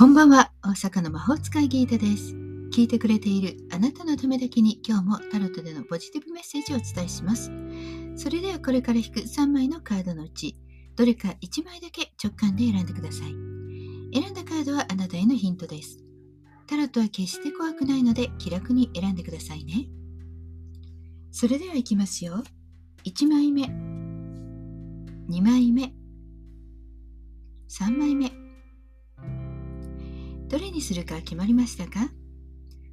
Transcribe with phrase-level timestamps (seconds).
[0.00, 2.34] こんばんは、大阪の魔法使いギータです。
[2.72, 7.52] 聞いてくれているあなたのためだけに今日もタロットでのポジティブメッセージをお伝えします。
[8.16, 10.56] それではこれから引く3枚のカードのうち、
[10.96, 13.34] どれか1枚だけ直感で選んでください。
[14.14, 16.02] 選んだカードはあなたへのヒントです。
[16.66, 19.86] タロットは決して怖くないので気楽に選んでくださいね。
[21.30, 22.42] それではいきますよ。
[23.04, 23.64] 1枚目、
[25.28, 25.92] 2枚目、
[27.68, 28.39] 3枚目。
[30.50, 32.10] どれにするか決まりましたか？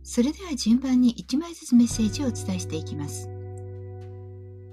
[0.03, 3.27] それでは順番に1枚ずつメッセージをお伝えしていきます。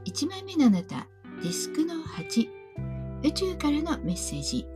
[0.04, 1.08] 1枚目のあなた、
[1.42, 2.46] ディスクの8、
[3.24, 4.66] 宇宙からのメッセージ。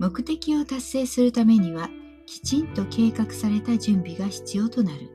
[0.00, 1.90] 目的を達成するためには、
[2.24, 5.10] きちんと計画された準備が必要となる。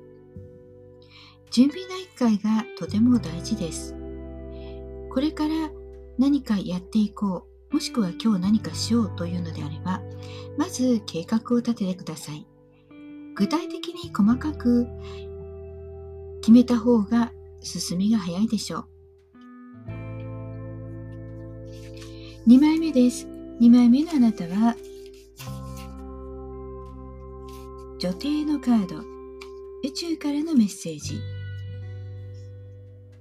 [1.49, 3.95] 準備内会がとても大事です。
[5.09, 5.71] これから
[6.19, 10.01] 何かやっていこうもしくは今日何かしようというのであれば、
[10.57, 12.47] まず計画を立ててください。
[13.35, 14.87] 具体的に細かく
[16.39, 18.87] 決めた方が進みが早いでしょう。
[22.47, 23.27] 2枚目です。
[23.59, 24.77] 2枚目のあなたは、
[27.99, 28.99] 女帝のカード、
[29.83, 31.19] 宇宙からのメッセージ。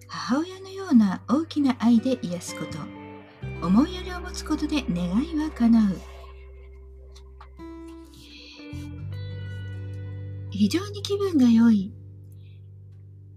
[0.07, 3.04] 母親のような大きな愛で癒すこと。
[3.63, 6.01] 思いやりを持つことで願いは叶う。
[10.51, 11.93] 非常に気分が良い。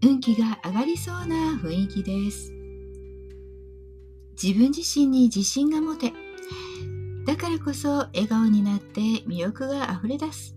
[0.04, 2.54] 運気が上がりそうな雰囲気です。
[4.42, 6.14] 自分自身に自信が持て。
[7.26, 10.56] だからこそ笑顔になって魅力が溢れ出す。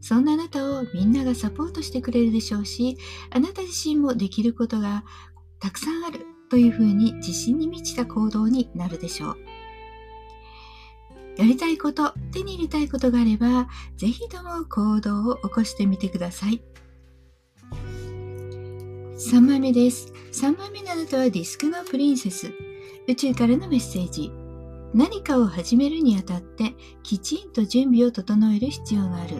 [0.00, 2.96] そんなあなたをみんながサポートしてくれるでしょうし
[3.30, 5.04] あなた自身もできることが
[5.60, 6.37] たくさんある。
[6.48, 9.36] というふうに自信に満ちた行動になるでしょう。
[11.36, 16.60] やりたいこと、手に入れたいことがあれば、ぜひとも行動を起こしてみてください。
[19.18, 20.12] 3枚目です。
[20.32, 22.52] 3枚目のあなたはディスクのプリンセス。
[23.06, 24.32] 宇宙からのメッセージ。
[24.94, 29.36] 何かを始めるにあたってきちんと準備を整える必要がある。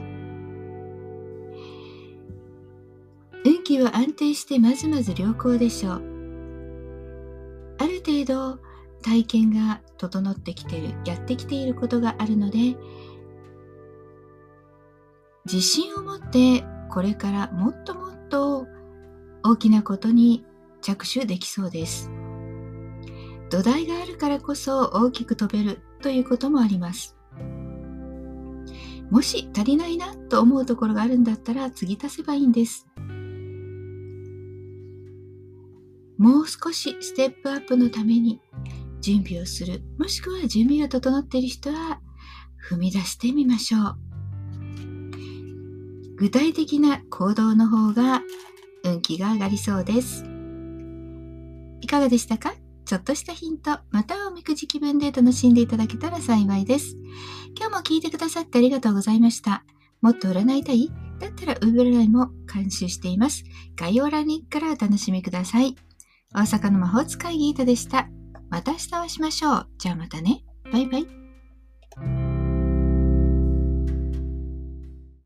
[3.44, 6.07] 運気は安定してまずまず良好でしょう。
[7.78, 8.58] ある程度
[9.02, 12.76] 体験が整ってきてるやってきていることがあるので
[15.46, 18.66] 自信を持ってこれからもっともっと
[19.44, 20.44] 大きなことに
[20.82, 22.10] 着手できそうです。
[23.50, 27.16] 土台があるからこそ大きく飛べるということもあります。
[29.10, 32.86] もし足りないなと思うところがあるんだったら次足せばいいんです。
[36.18, 38.40] もう少しステップアップのために
[39.00, 42.00] 準備をする、もしくは準備が整っている人は
[42.68, 43.96] 踏み出してみましょう。
[46.16, 48.22] 具体的な行動の方が
[48.82, 50.24] 運気が上がりそうです。
[51.80, 52.52] いかがでしたか？
[52.84, 56.96] ちょっとしたヒント、またはおみくじ気分で楽しんでいただけたら幸いです。
[57.56, 59.62] 今日も聞いてくださってありがとうございました。
[60.00, 60.90] もっと占いたい？
[61.20, 63.44] だったらウーブライも監修しています。
[63.76, 65.76] 概要欄にからお楽しみください。
[66.34, 68.08] 大阪の魔法使いギータでした。
[68.50, 69.68] また明日お会いしましょう。
[69.78, 70.44] じゃあまたね。
[70.72, 71.27] バイバイ。